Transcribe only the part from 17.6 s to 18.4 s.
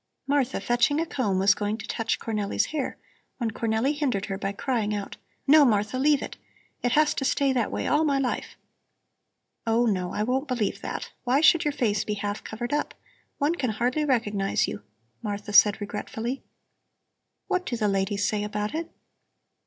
do the ladies